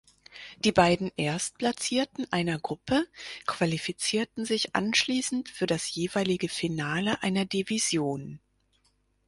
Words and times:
Die 0.57 0.71
beiden 0.71 1.11
erstplatzierten 1.15 2.25
einer 2.33 2.57
Gruppe 2.57 3.05
qualifizierten 3.45 4.45
sich 4.45 4.75
anschließend 4.75 5.47
für 5.47 5.67
das 5.67 5.93
jeweilige 5.93 6.49
Finale 6.49 7.21
einer 7.21 7.45
Division. 7.45 8.39